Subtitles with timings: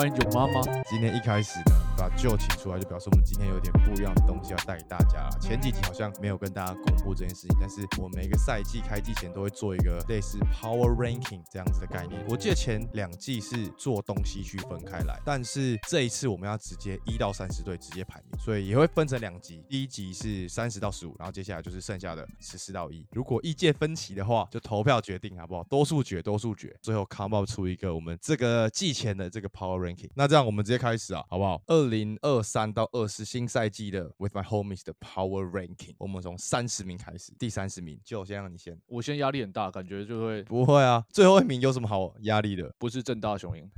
[0.00, 0.62] 欢迎九妈妈。
[0.88, 5.28] 今天一开始呢，把旧请出来，就表示我们今天有点不一样的东西要带给大家。
[5.38, 12.24] 前几集好像没有跟大家公布这件事情，但是我每个赛季开季前都会做一个类似 Power Ranking 这样子的概念。
[12.26, 19.62] 我记得前两季是做东西区分开来，但是这一次我们要直接一到三十队直接排名，所以也会分成两集。
[19.68, 23.06] 第一集是三十到十五，然后接下来就是剩下的十四到一。
[23.12, 25.62] 如果意见分歧的话，就投票决定好不好？
[25.64, 30.08] 多数决，多数决，最后 come up 出一个我们这个季前的这个 Power Ranking。
[30.14, 31.60] 那这样我们直接开始啊，好不好？
[31.66, 38.78] 二零二三到二四新赛季的 With My Homies 的 Power Ranking，我们从三十名开始，第三十名就先让你先。
[38.86, 42.72] 我现在压力很大，感觉就会不会啊，最后一名有什么好压力的？
[42.78, 43.68] 不是正大雄鹰，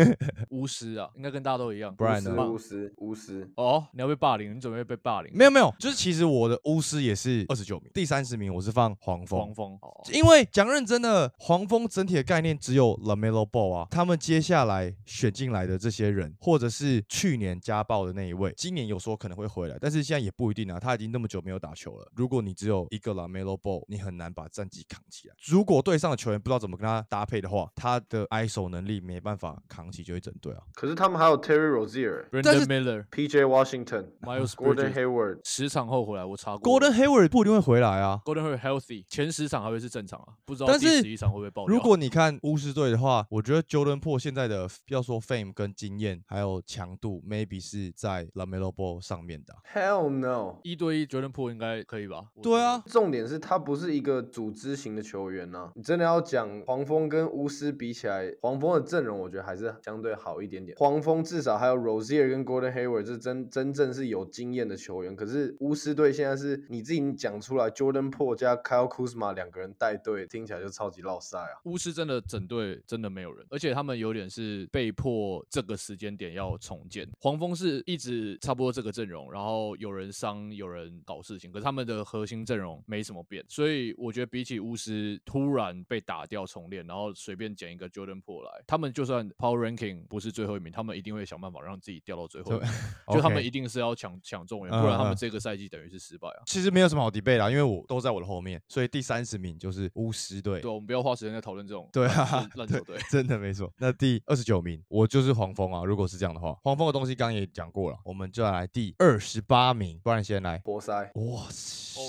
[0.50, 1.94] 巫师啊，应该跟大家都一样。
[1.96, 5.32] 不然呢巫师，巫师，哦，你要被霸凌，你准备被霸凌？
[5.34, 9.40] 没有没有，就是其实我的巫师也是二十九名，第三十名我是放黄蜂。
[9.40, 22.10] 黄蜂，哦，因为讲认真的，黄蜂整体的概念只有 Lamelo Ball 啊，他们接下来选进来的这些人，或者是去年家暴的那一位，今年有说可能会回来，但是现在也不一定啊，他已经那么久没有打球了。
[22.14, 25.34] 如果你只有一个 Lamelo Ball，你很难把战绩扛起来。
[25.46, 30.62] 如果队上的球员不知道怎么跟他搭配的话，他的 ISO 能力没办法扛起就一整队啊。
[30.74, 33.44] 可是他们还有 Terry Rozier、Brandon Miller、P.J.
[33.44, 35.40] Washington、Miles Gordon Hayward。
[35.44, 38.20] 十场后回来，我查过 Gordon Hayward 不一定会回来啊。
[38.24, 41.74] Gordon Hayward healthy，前十场还会是正常啊，不知道但是第十一场会不会爆掉。
[41.74, 49.60] 如果你看巫师队的话，我觉得 Jordan Po 现在的要说 fame 跟经验还有强度，maybe 是在 Lamelo Ball 上面的啊。
[49.72, 50.58] Hell no！
[50.62, 52.26] 一对一 Jordan Po 应该可以吧？
[52.42, 60.76] 对啊，重点是他不是一个组织型的球员呐、你真的要讲黄蜂跟巫师比起来，黄蜂的阵容我觉得还是相对好一点点。
[60.78, 71.60] 黄蜂至少还有 Rozier 跟 Gordon Hayward 这真真正是有经验的球员，可是巫师队现在是你自己讲出来，Jordan Po 加 Kyle Kuzma 两个人带队，听起来就超级落赛啊。
[71.64, 77.08] 巫师真的整队真的没有人，而且他们有点是被迫这个时间点要重建。
[77.20, 92.70] 黄蜂是一直差不多这个阵容，然后有人伤，有人搞事情，可是他们的核心阵容没什么变，所以我觉得比起巫师突然被打掉重练，然后随便捡一个 Jordan Po 来，他们就算 Power Ranking 不是最后一名，他们一定会想办法让自己掉到最后一名，
[93.12, 96.42] 就他们一定是要抢抢中援，嗯不然他嗯们这个赛季等于是失败啊。
[96.46, 100.70] 其实没有什么好 debate 啦，因为我都在我的后面，所以第三十名就是巫师队对，。
[100.70, 102.96] 我们不要花时间在讨论这种对啊烂球队。
[103.10, 103.72] 真的没错。
[103.78, 105.84] 那第二十九名，我就是黄蜂啊。
[105.84, 110.60] 如果是这样的话，黄蜂的东西刚刚也讲过了，我们就来第二十八名，不然先来。
[110.64, 111.48] 活塞，哇哦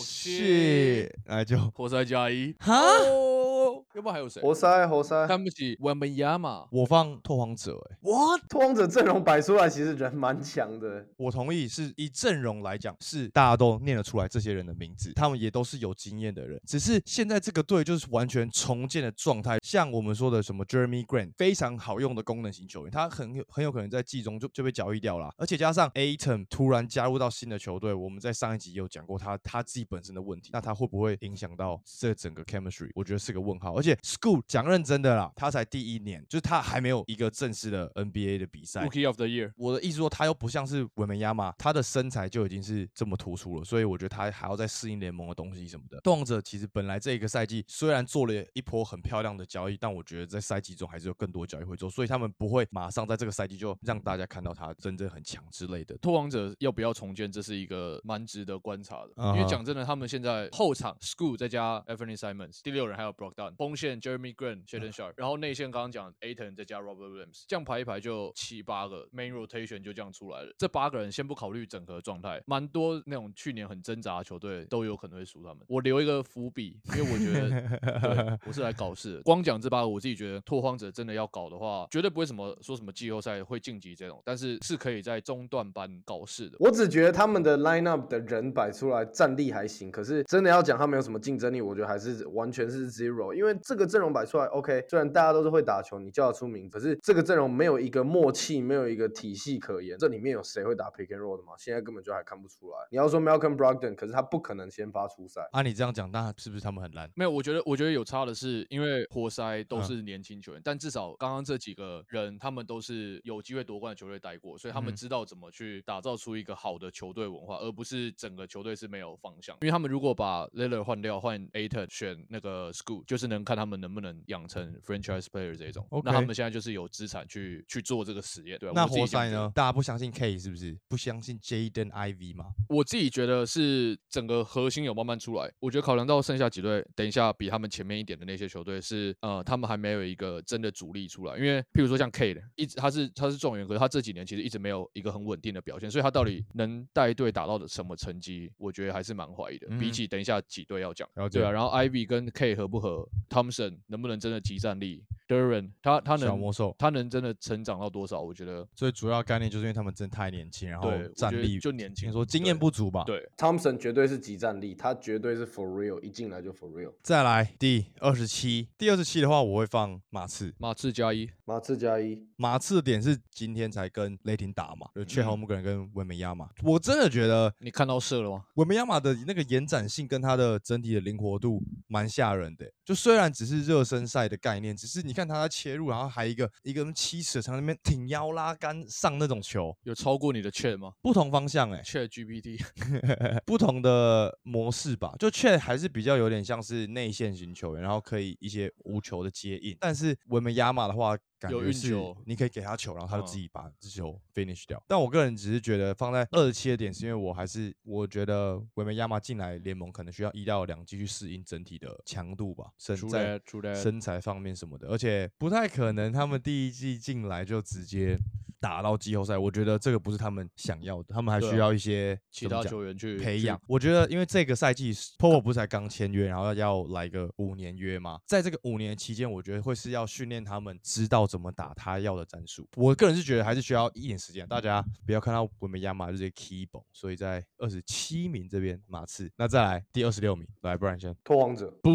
[0.01, 4.41] 塞，来就活塞加一，哈，哦，要不然还有谁？
[4.41, 5.27] 活塞，活塞。
[5.27, 6.65] 看不起我们亚马？
[6.71, 11.05] 我放拓荒者、欸，哇，拓荒者阵容摆出来，其实人蛮强的。
[11.17, 16.59] 我同意，是以阵容来讲，是大家都念得出来这些人的名字，他们也都是有经验的人。
[16.65, 25.29] 只是现在这个队就是完全重建的状态，像我们说的什么 Jeremy Grant，非常好用的功能型球员，他很有很有可能在季中就就被交易掉了。
[25.37, 32.89] 而且加上 Aton 突然加入到新的球队，我们在上一集也有讲过他他自己本身的问题，那他会不会影响到这整个 chemistry？
[32.95, 33.75] 我觉得是个问号。
[33.75, 38.85] 而且 School 讲认真的啦，他才第一年，就是他还没有一个正式的 NBA 的比赛。
[38.85, 45.99] Rookie of the Year，我的意思说，他又不像是文梅亚马，他的身材就已经是这么突出了，所以我觉得他还要再适应联盟的东西什么的。
[46.01, 55.97] 动者其实本来这一个赛季虽然做了一波很漂亮的交易，但我觉得在赛季中还是有更多交易会做，所以他们不会马上在这个赛季就让大家看到他真正很强之类的。
[55.97, 59.11] 拓荒者要不要重建，这是一个蛮值得观察的。
[59.35, 70.53] 因为讲真的，他们现在后场 School 再加 Anthony Simons，第六人还有 Brogdon，锋线 Jeremy Grant、Shaden Sharp，然后内线刚刚讲 Aton 再加 Robert Williams，这样排一排就七八个 main rotation 就这样出来了。
[70.57, 75.63] 这八个人先不考虑整合状态，蛮多那种去年很挣扎的球队都有可能会输他们。
[75.67, 77.49] 我留一个伏笔，因为我觉得
[78.01, 79.21] 对我是来搞事的。
[79.23, 86.57] 光讲这八个，我自己觉得拓荒者真的要搞的话，绝对不会什么说什么季后赛会晋级这种，但是是可以在中段班搞事的。
[86.59, 93.33] 我只觉得他们的 lineup 的人摆出来战力还行，可是真的要讲他们有什么竞争力，我觉得还是完全是 zero。
[93.33, 99.97] 因为这个阵容摆出来，OK，虽然大家都是会打球，你叫得出名，可是这个阵容没有一个默契，没有一个体系可言。
[99.97, 101.53] 这里面有谁会打 pick and roll 的吗？
[101.57, 102.77] 现在根本就还看不出来。
[102.91, 105.47] 你要说 Malcolm Brogdon，可是他不可能先发出赛。
[105.53, 107.09] 啊、你这样讲，那是不是他们很烂？
[107.15, 119.55] 没有，我觉得我觉得有差的是，因为活塞都嗯是年轻球员，但至少刚刚这几个人，他们都是有机会夺冠的球队待过，所以他们嗯知道怎么去打造出一个好的球队文化，而不是整个球队是没有方向。
[119.61, 125.87] 因为他们如果把 l i l l a r 换掉，换 Aton 选那个 School，就是能看他们能不能养成 franchise player 这一种。
[126.03, 128.57] 那他们现在就是有资产去去做这个实验。
[128.57, 129.51] 对啊，那活塞呢？？
[129.53, 130.77] 大家不相信 K 是不是？
[130.87, 132.45] 不相信 Jaden Ivy 吗？
[132.69, 135.51] 我自己觉得是整个核心有慢慢出来。
[135.59, 141.37] 我觉得考量到剩下几队，等一下比他们前面一点的那些球队是呃，他们还没有一个真的主力出来。
[141.37, 149.67] 因为譬如说像 K 的，一直他是他是状元，可是他这几年其实一直没有一个很稳定的表现，所以他到底能带队打到的什么成绩，我觉得还是蛮怀疑的。
[149.77, 156.73] 比嗯起等一下几队要讲了，解对啊，然后 Ivy 跟 K 合不合，Thompson 能不能真的集战力，Duran 他他能小魔兽。
[156.79, 158.21] 他能真的成长到多少？
[158.21, 163.03] 我觉得最主要概念就是因为他们真的太年轻，然后战力就年轻，听说经验不足吧？。
[163.05, 163.27] 对。
[163.37, 166.93] Thompson 绝对是集战力，他绝对是 for real，一进来就 for real。
[167.01, 170.53] 再来第二十七，第二十七的话，我会放马刺。
[170.57, 176.49] 马刺加一，马刺加一，马刺的点是今天才跟雷霆打嘛，就切嗯豪姆格人跟文梅亚马。
[176.63, 178.45] 我真的觉得你看到射了吗？
[178.55, 182.73] 文梅亚马的那个延展性跟他的整体的灵活度蛮吓人的欸。
[182.85, 192.63] 就虽然只是热身赛的概念，只是你看他在切入，然后还一个一个七尺长那边挺腰拉杆上那种球，有超过你的 Chat 吗不同方向哎、？Chat GPT
[193.45, 199.75] 不同的模式吧，就却还是比较有点像是内线型球员，然后可以一些无球的接应。
[199.81, 204.81] 但是文梅亚马的话，感有觉是运球你可以给他球，然后他就自嗯己把这球 finish 掉。
[204.87, 213.41] 但我个人只是觉得放在二十七的点，是因为我还是我觉得维梅亚马进来联盟可能需要一到两季去适应整体的强度吧，身在
[213.75, 218.17] 身材方面什么的，而且不太可能他们第一季进来就直接。
[218.63, 223.61] 打到季后赛，我觉得这个不是他们想要的，他们还需要一些其他球员去去培养。
[223.67, 228.21] 我觉得，因为这个赛季 Popo 不是才刚签约，然后要来个五年约吗？
[228.25, 232.65] 在这个五年期间，我觉得会是要训练他们知道怎么打他要的战术。
[232.77, 241.89] 我个人是觉得还是需要一点时间，大家不要看到我们亚马这些 key 崩，所以在二十七名这边马刺，那再来第二十六名，来，不然先拓荒者不，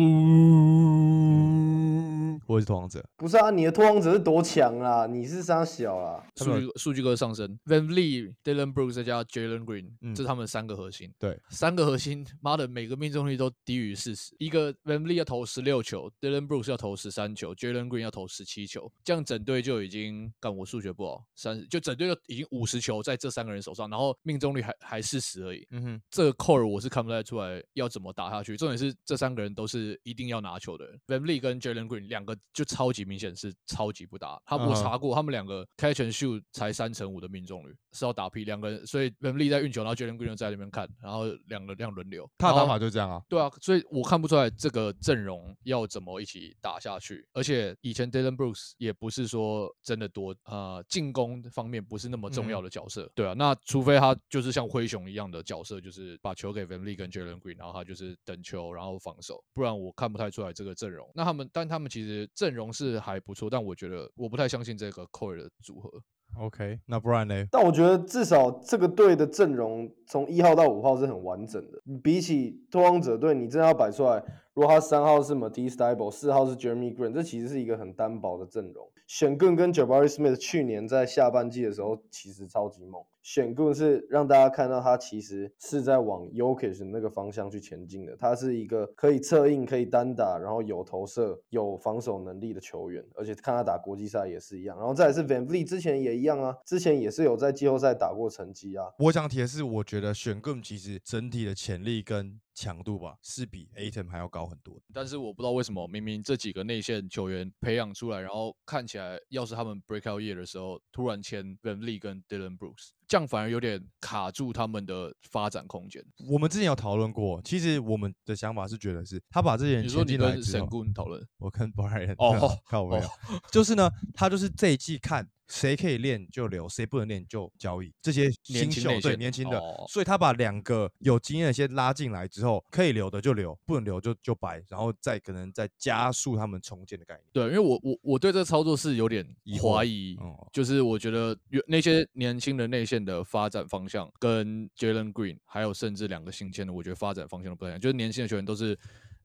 [2.46, 6.24] 我也是拓荒者，不是啊，你的拓荒者是多强啊，你是啥小啊？
[6.36, 11.12] 数据数据哥上升，Van Vliet、Dylan Brooks 再加 Jalen Green，、嗯这是他们三个核心。
[11.18, 14.34] 对，三个核心，妈的，每个命中率都低于四十。
[14.38, 25.66] 一个 Van Vliet 要投十六球，Dylan Brooks 要投十三球，Jalen Green 要投十七球，这样整队就已经，干我数学不好，三就整队就已经五十球在这三个人手上，然后命中率还还四十而已。
[25.70, 28.56] 嗯哼，这个 core 我是看不太出来要怎么打下去。
[28.56, 34.40] 重点是这三个人都是一定要拿球的人 v a n l e e 跟 Jalen Green 两个就超级明显是超级不搭。
[34.44, 40.26] 他我查过，他们两个 catch and shoot 才三成五的命中率，是要打 P 两个人，所以 v a n l e e 在运球，然后 Jalen Green
[40.26, 42.28] 就在那边看，然后两个这样轮流。
[42.36, 43.22] 他的打法就这样啊。
[43.28, 47.26] 对啊，所以我看不出来这个阵容要怎么一起打下去。
[47.32, 53.10] 而且以前 Dylan Brooks 也不是说真的多，呃，进攻方面不是那么重要的角色。
[53.14, 61.08] 对啊，那除非他就是像灰熊一样的角色，就是把球给 Van l e e 跟 Jalen Green，然后他就是等球，然后防守，不然我看不太出来这个阵容。
[61.14, 65.90] 那他们，但他们其实阵容是还不错，但我觉得我不太相信这个 core 的组合。
[66.36, 67.46] OK，那不然呢？
[67.50, 71.82] 但我觉得至少这个队的阵容从一号到五号是很完整的。
[72.02, 74.22] 比起拓荒者队，你真的要摆出来，
[74.58, 78.90] 如果他三号是 Matisse t y b l e 四号是 Jeremy Green，这其实是一个很单薄的阵容。
[79.06, 88.16] 选更跟 Jabari Smith 去年在下半季的时候其实超级猛，选更是让大家看到他其实是在往 Yokish 那个方向去前进的。
[88.16, 94.76] 他是一个可以策应、可以单打，然后有投射、有防守能力的球员，而且看他打国际赛也是一样。
[94.76, 98.86] 然后再来是 Van Vliet 之前也一样啊，之前也是有在季后赛打过成绩啊。
[98.98, 104.80] 我想提的是，我觉得选更其实整体的潜力跟强度吧，是比 Atom 还要高很多。
[104.92, 116.04] 但是我不知道为什么，明明这几个内线球员培养出来，然后看起来要是他们 breakout year 的时候，突然签 Van l e e 跟 Dylan Brooks，这样反而有点卡住他们的发展空间。
[116.28, 123.00] 我们之前有讨论过，其实我们的想法是觉得是他把这些人你说进来之后，顾讨论，我跟 Brian 哦 靠我
[123.52, 127.92] 就是呢，他就是这一季看谁可以练就留，谁不能练就交易。
[128.02, 137.24] 这些年新秀对轻内线年轻的，哦所以他把两个有经验的先拉进来之后，可以留的就留，不能留就就白，然后再可能再加速他们重建的概念。
[137.32, 139.26] 对，因为我我我对这个操作是有点
[139.62, 147.80] 怀疑，哦就是我觉得有那些年轻的内线的发展方向跟 Jalen Green，还有甚至两个新签的，我觉得发展方向都不太一样。
[147.80, 148.78] 就是年轻的球员都是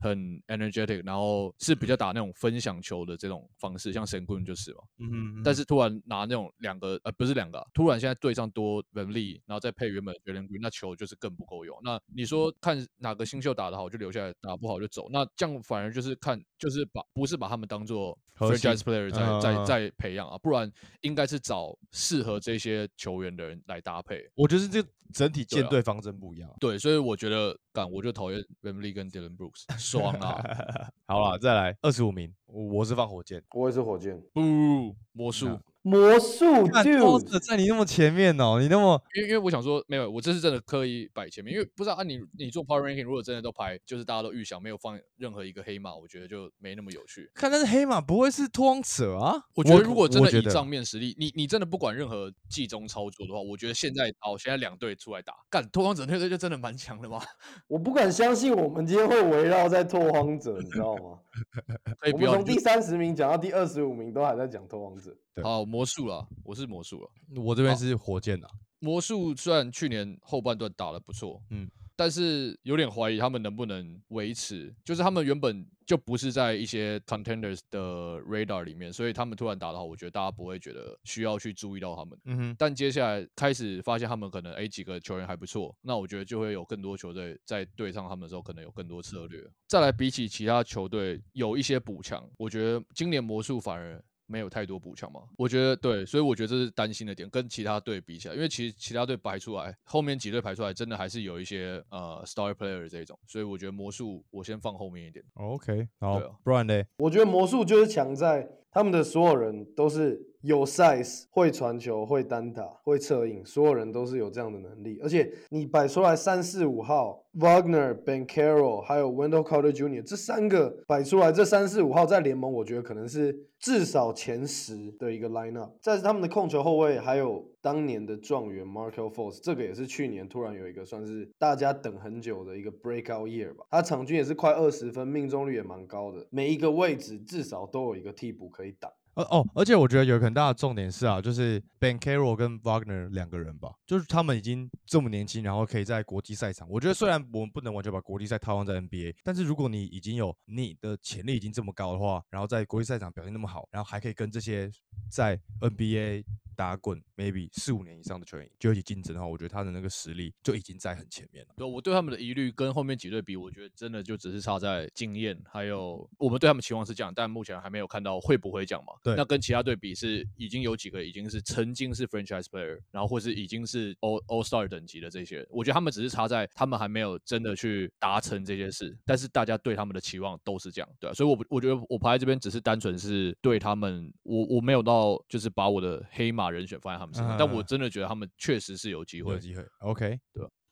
[0.03, 4.79] 很 energetic，然后是比较打那种分享球的这种方式，像神棍就是嘛。
[5.00, 11.77] 嗯哼但是突然拿那种两个呃不是两个啊、突然现在队上多 Van e e 然后再配原本的 Green，那球就是更不够用。
[11.83, 20.69] 那你说看哪个新秀打得好就留下来，打不好就走，那这样反而就是看就是把不是把他们当做 franchise player 在嗯嗯嗯在在培养啊，不然
[21.01, 24.29] 应该是找适合这些球员的人来搭配。
[24.36, 24.83] 我觉得这
[25.13, 26.51] 整体对啊舰队方针不一样。
[26.60, 29.65] 对，所以我觉得干我就讨厌 v a m l y 跟 Dylan Brooks，
[30.00, 30.41] 爽啊！
[31.07, 33.41] 好了，再来二十五名，我我是放火箭。
[33.55, 34.22] 我也是火箭。
[34.31, 35.60] 不，魔术。
[35.86, 47.29] 魔术看 dude，在你那么前面哦，你那么因为因为我想说，没有，我这是真的刻意摆前面，因为不知道啊，你你做 Power Ranking，如果真的都排，就是大家都预想没有放任何一个黑马，我觉得就没那么有趣。
[47.33, 49.43] 看，但是黑马不会是拓荒者啊？
[49.55, 57.22] 我觉得如果真的以账面实力，你你真的不管任何季中操作的话，我觉得现在哦，现在两队出来打，干拓荒者那队就真的蛮强的嘛，
[57.67, 61.19] 我不敢相信我们今天会围绕在拓荒者，你知道吗？
[62.00, 65.15] 可以不要从第三十名讲到第二十五名，都还在讲偷王者。
[65.33, 67.09] 对好魔术了，我是魔术了。
[67.41, 68.47] 我这边是火箭啊。
[68.79, 82.19] 魔术虽然去年后半段打得不错，嗯嗯，但是有点怀疑他们能不能维持，就是他们原本就不是在一些 contenders 的 radar 里面，所以他们突然打得好，我觉得大家不会觉得需要去注意到他们。
[82.25, 89.43] 嗯哼，但接下来开始发现他们可能哎几个球员还不错，那我觉得就会有更多球队在对上他们的时候，可能有更多策略。
[89.67, 95.21] 再来比起其他球队有一些补强，我觉得今年魔术反而没有太多补强嘛。
[95.37, 105.23] 我觉得对，所以我觉得这是担心的点，跟其他队比起来，因为其实其他队排出来，后面几队排出来，真的还是有一些呃 star player 这一种，所以我觉得魔术我先放后面一点。
[105.35, 114.99] OK，好啊，不然嘞，我觉得魔术就是强在他们的所有人都是有 size，会传球，会单打，会策应，所有人都是有这样的能力。
[115.01, 120.01] 而且你摆出来三四五号，Wagner、Ben Carroll 还有 Wendell Carter Jr.
[120.03, 125.69] 这三个摆出来，这三四五号在联盟，我觉得可能是至少前十的一个 lineup。
[125.79, 133.65] 在他们的控球后卫，还有当年的状元 Markel Fultz，这个也是去年突然有一个算是大家等很久的一个 breakout year 吧。
[133.72, 138.91] 他场均也是快二十分，命中率也蛮高的，每一个位置至少都有一个替补可以打。
[139.15, 146.67] 呃哦，而且我觉得有很大的重点是啊，就是 Ben Carroll 跟 Wagner 两个人吧，就是他们已经这么年轻，然后可以在国际赛场。
[146.67, 154.67] 我觉得虽然我们不能完全把国际赛套用在 NBA，但是如果你已经有你的潜力已经这么高的话，然后在国际赛场表现那么好，然后还可以跟这些
[155.12, 156.24] 在 NBA
[156.55, 161.53] 打滚 maybe 四五年以上的球员就一起竞争的话，我觉得他的那个实力就已经在很前面了。
[161.57, 168.93] 对，我对他们的疑虑跟后面几队比，我觉得真的就只是差在经验，还有我们对他们期望是这样，但目前还没有看到会不会这样嘛。
[169.03, 189.33] 对那跟其他队比是已经有几个已经是曾经是 franchise player，然后或是已经是 all all star 等级的这些，我觉得他们只是差在他们还没有真的去达成这些事，但是大家对他们的期望都是这样，对、啊，所以我不我觉得我排在这边只是单纯是对他们，我我没有到就是把我的黑马人选放在他们身上，但我嗯真的觉得他们确实是有机会。
[189.33, 189.39] 有。
[189.39, 190.19] 机会，OK，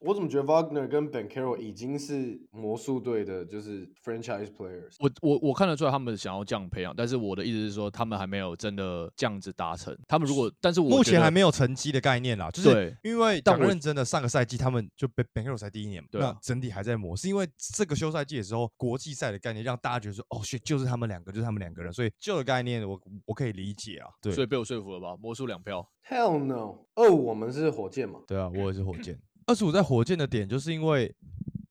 [0.01, 4.95] 我怎么觉得 Wagner 跟 Ben Carroll 已经是魔术队的，就是 franchise players？
[4.99, 9.95] 我我我看得出来他们想要这样培养，但是我的意思是说，他们还没有真的这样子达成。
[10.07, 25.15] 他们如果，但是我目前还没有成绩的概念啦，就是对因为但我讲认真的，上个赛季他们就 Ben Ben Carroll 才第一年对啊整体还在磨，是因为这个休赛季的时候，国际赛的概念让大家觉得说，哦就是他们两个，就是他们两个人，所以旧的概念我我可以理解啊，对所以被我说服了吧？
[25.21, 26.79] 魔术两票，Hell no！
[26.95, 28.21] 二五我们是火箭嘛？
[28.25, 29.19] 对啊，我也是火箭。
[29.45, 31.13] 二十五在火箭的点，就是因为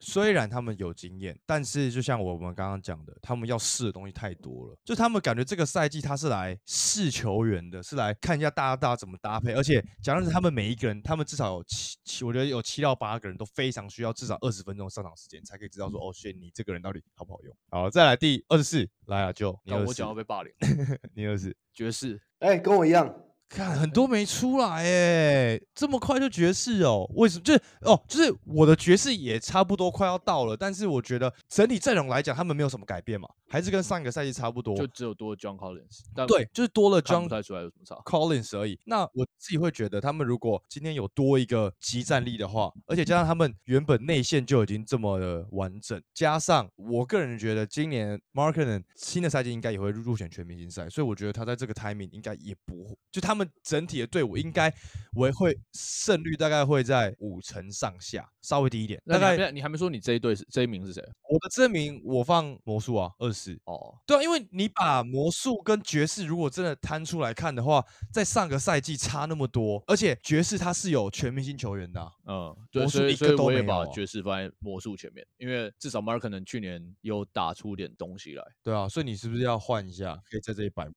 [0.03, 4.77] 虽然他们有经验，但是就像我们刚刚讲的，他们要试的东西太多了。
[4.83, 9.53] 就他们感觉这个赛季他是来试球员的，是来看一下大家大家怎么搭配。
[9.53, 17.55] 而且讲的是他们每一个人，他们至少有七七，我觉得有七到八个人都非常需要至少二十分钟上场时间，才可以知道说哦，选你这个人到底好不好用。
[17.71, 19.50] 好，再来第二十四，来啊，就
[19.87, 20.53] 我脚要，被霸凌，
[21.15, 21.57] 你二十四。
[21.73, 23.07] 爵士哎、跟我一样，
[23.50, 27.04] 看很多没出来哎，这么快就爵士哦？
[27.16, 27.42] 为什么？
[27.42, 34.76] 就是哦，就是我的爵士也差不多快要到了，但是我觉得整体阵容来讲，他们没有什么改变嘛，还是跟上个赛季差不多。
[34.76, 37.97] 就只有多了 John Collins，但对，就是多了 John 不太出来有什么差。
[38.04, 38.78] Collins 而已。
[38.85, 54.73] 那我自己会觉得，他们如果今天有多一个集战力的话，而且加上他们原本内线就已经这么的完整，加上我个人觉得今年 Markkanen 新的赛季应该也会入选全明星赛，所以我觉得他在这个 timing 应该也不会，就他们整体的队伍应该
[55.14, 59.00] 我会胜率大概会在五成上下，稍微低一点。
[59.06, 61.02] 大概你还没说你这一队是这一名是谁？
[61.28, 63.59] 我的证明我放魔术啊，二十。
[63.64, 78.44] 哦，对啊，因为你把魔术跟爵士如果真的摊出来看的话，在上个赛季差那么多，而且爵士他是有全明星球员的啊、嗯，对，魔术一所以所以个都没有我也把啊爵士放在魔术前面，因为至少 Mark 可能去年有打出点东西来。
[78.62, 80.88] 对啊，所以你是不是要换一下，可以在这里摆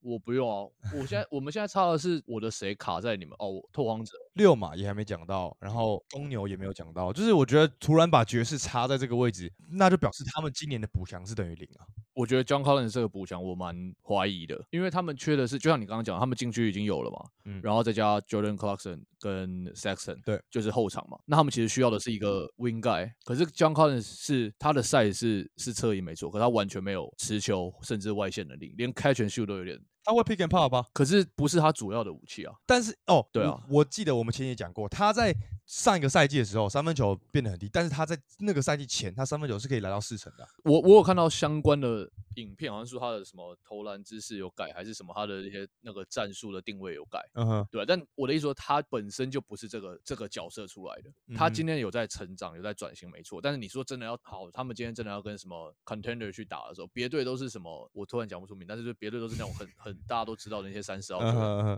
[0.00, 4.12] 我不用啊，我现在我们现在差的是我的谁卡在你们哦，拓荒者。
[4.34, 11.84] 六马也还没讲到，然后公牛也没有讲到，就是我觉得突然把爵士插在这个位置，那就表示他们今年的补强是等于零啊。
[12.14, 17.60] 我觉得 John Collins 这个补强我蛮怀疑的，因为他们缺的是，就像你刚刚讲，他们禁区已经有了嘛，嗯。
[17.62, 21.16] 然后再加 Jordan Clarkson 跟 Saxton 对，就是后场嘛。
[21.26, 30.84] 那他们其实需要的是一个 wing guy，可是 John Collins 是他的 size 是是侧翼没错，可他完全没有持球甚至外线能力，连 catch and shoot 都有点，他会 pick and pop 吧？
[30.92, 32.52] 可是不是他主要的武器啊。
[32.66, 35.34] 但是哦，对啊我记得我们前也讲过，他在
[35.66, 40.50] 上一个赛季的时候三分球变得很低，但是他在那个赛季前，他三分球是可以来到四成的啊。
[40.64, 47.20] 我我有看到相关的影片，好像说他的什么投篮姿势有改，还是什么他的一些那个战术的定位有改。
[47.34, 51.10] 嗯哼，对啊，但我的意思说，他本身就不是这个这个角色出来的。
[51.34, 53.40] 他嗯今天有在成长，有在转型，没错。
[53.40, 57.90] 但是你说真的要好，他们今天真的要跟什么 contender 去打的时候，别队都是什么？
[57.92, 61.20] 我突然讲不出名，但是就别队都是那种很很大家都知道的那些三十号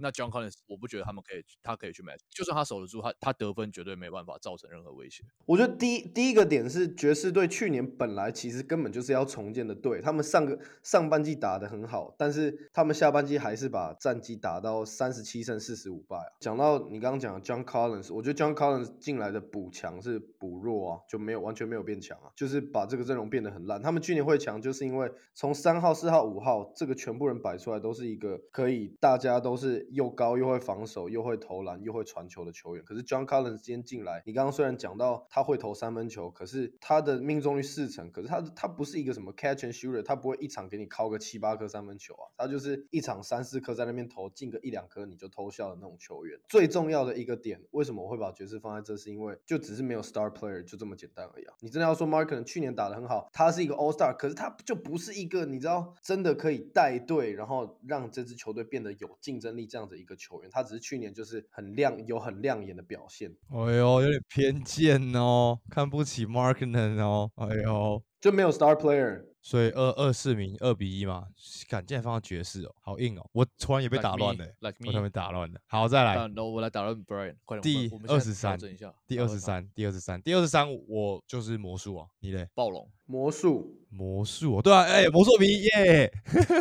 [0.01, 5.25] 那 John Collins，我不觉得他们可以，他可以去 match，就算他守得住，他他得分绝对没办法造成任何威胁。
[5.47, 16.33] 我觉得第一第一个点是爵士队去年本来其实根本就是要重建的队，他们上个上半季打得很好，但是他们下半季还是把战绩打到三十七胜四十五败啊。
[16.41, 23.81] 讲到你刚刚讲的 John Collins，我觉得 John Collins 进来的补强是补弱啊，就没有完全没有变强啊，就是把这个阵容变得很烂。
[23.83, 32.85] 他们去年会强，就是因为从三号、四号、五号这个全部人摆出来都是一个可以大家都是又高又会防守又会投篮又会传球的球员。
[32.85, 46.39] 可是 John Collins 今天进来，你刚刚虽然讲到他会投三分球，可是他的命中率四成，可是他他不是一个什么 catch and shooter，他不会一场给你敲个七八颗三分球啊，他就是一场三四颗在那边投进个一两颗你就偷笑的那种球员。
[46.49, 51.55] 最重要的一个点，为什么我会把爵士放在这，是因为就只是没有 star player 就这么简单而已啊。
[51.61, 60.51] 你真的要说 Mark 可能去年打得很好，他是一个 all star，可是他就不是一个你知道真的可以带队，然后让这支球队变得有竞争力这样的一个球员。
[60.51, 63.35] 他只是去年就是很亮有很亮眼的表现。
[63.51, 69.25] 哎呦，有点偏见哦，看不起 Markman 哦，哎呦，就没有 star player。
[69.47, 71.27] 所以二二四名二比一嘛，
[71.69, 75.61] 敢竟然放到爵士哦，好硬哦，我突然也被打乱 me，了欸，like 我突然被打乱了。
[75.67, 82.49] 好，再来我来打乱 Brian，快点，第我们我们现在23调整一下，第二十三，第二十三，第二十三，我就是魔术啊，你嘞？
[82.55, 82.91] 暴龙。
[83.05, 86.11] 魔术魔术哦，对啊，哎，魔术迷耶，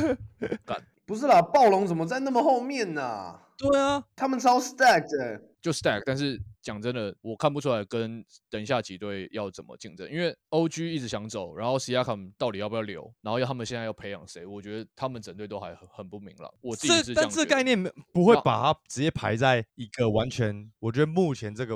[1.05, 16.51] 不是啦，暴龙怎么在那么后面呢、对啊，他们超 stacked 的、就 stack，但是讲真的，我看不出来跟等一下几队要怎么竞争，因为 OG 一直想走，然后 Siakam 到底要不要留，然后要他们现在要培养谁，我觉得他们整队都还很很不明朗。
[16.61, 21.75] 我自己是这但这概念没不会把它直接排在一个完全，我觉得目前这个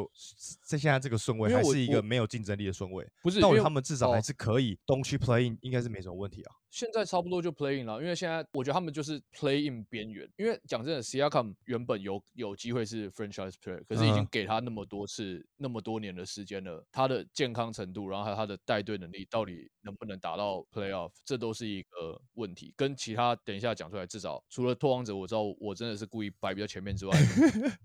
[0.63, 3.05] 在现在这个顺位还是一个没有竞争力的顺位。
[3.21, 6.55] 不是因为那我觉得他们至少还哦是可以东区 play in，应该是没什么问题啊。
[6.77, 10.29] 现在差不多就 play in 了，因为现在我觉得他们就是 play in 边缘。
[10.37, 22.71] 因为讲真的，Siakam 原本有有机会是 franchise player，可是已经嗯给他那么多次、那么多年的时间了，他的健康程度，然后还有他的带队能力，到底能不能达到 playoff，这都是一个问题。
[22.77, 27.17] 跟其他等一下讲出来，至少除了拓荒者，我知道我真的是故意摆比较前面之外，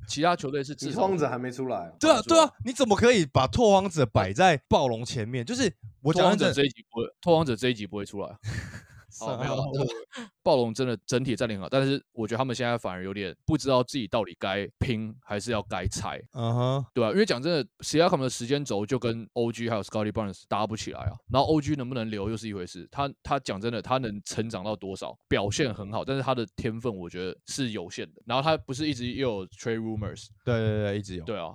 [0.07, 5.43] 其他球队是 你至少荒者还没出来，对啊，对啊，你怎么可以把拓荒者摆在暴龙前面？
[5.47, 8.37] 就是我拓荒者这一集不会，拓荒者这一集不会出来。
[9.21, 9.57] 哦， 没有
[10.43, 21.13] 暴龙真的整体战力很好，但是我觉得他们现在反而有点不知道自己到底该拼还是要该拆，嗯哼，对吧、因为讲真的 s i a k a m 的时间轴就跟 OG 还有 Scotty Barnes 搭不起来啊。
[21.31, 28.23] 然后 OG 能不能留又是一回事，他他讲真的，他能成长到多少，表现很好，但是他的天分我觉得是有限的。
[28.27, 31.25] 然后他不是一直又有 trade rumors，对对对，一直有。
[31.25, 31.53] 对啊，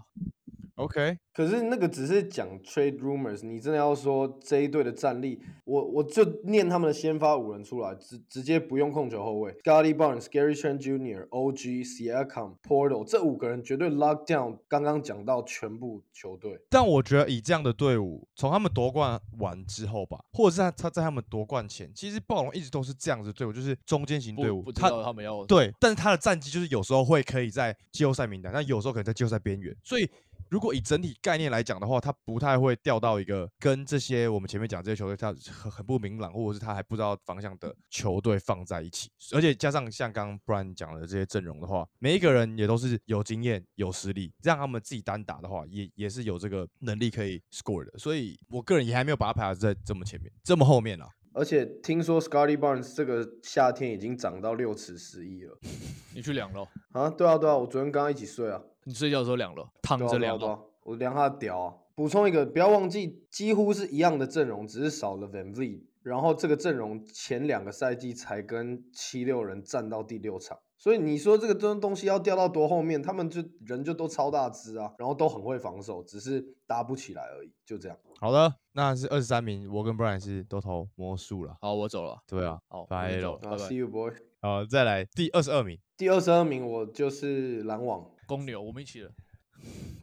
[0.77, 14.59] OK，可是那个只是讲 trade rumors，你真的要说这一队的战力，我我就念他们的先发五人出来，直直接不用控球后卫，Scotty Barnes、Gary Trent Jr.、OG、Siakam、Portal 这五个人绝对 lock down。
[14.67, 24.57] 刚刚讲到全部球队，但我觉得以这样的队伍，从他们夺冠完之后吧，或者是他他在他们夺冠前，其实暴龙一直都是这样子的队伍，就是中间型队伍。
[24.57, 29.75] 不不知他道他们要对，但是他的战绩就是有时候会可以在季后赛名单，但有时候可能在季后赛边缘。
[29.83, 30.07] 所以
[30.49, 39.09] 如果以整体概念来讲的话，他不太会掉到一个跟这些我们前面讲这些球队他很很不明朗，或者是他还不知道方向的球队放在一起。
[39.33, 47.97] 而且加上像刚刚 Brian 讲的这些阵容的话，每一个人也都是有经验、有实力，让他们自己单打的话，也也是有这个能力可以 score 的。
[47.97, 51.07] 所以我个人也还没有把他排在这么前面，这么后面啊。
[51.33, 55.55] 而且听说 Scotty Barnes 这个夏天已经涨到六尺十一了
[56.15, 57.07] 你去量了，啊！
[57.11, 60.39] 对啊对啊，我昨天刚刚一起睡啊，你睡觉的时候量了，躺着量了。
[60.39, 61.75] 对啊啊，我量他的屌啊！
[61.93, 65.81] 补充一个，不要忘记，几乎是一样的阵容，只是少了 Van Vliet。
[66.03, 77.97] 然后这个阵容前两个赛季才跟七六人战到第六场，所以你说这个东东西要掉到多后面，他们就人就都超大只啊，然后都很会防守，只是搭不起来而已，就这样。
[78.21, 81.57] 好的，那是二十三名，我跟 Brian 是都投魔术了。
[81.59, 82.17] 好，我走了。
[82.25, 84.13] 对啊，好，拜我走喽啊拜拜，See you boy。
[84.39, 89.09] 好，再来第二十二名，第二十二名我就是篮网，公牛，我们一起的。